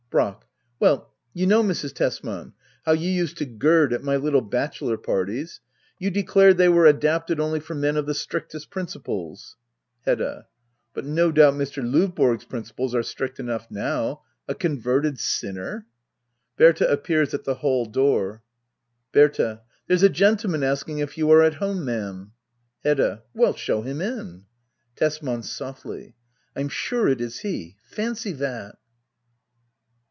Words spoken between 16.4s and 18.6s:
[Berta appears at the hall door,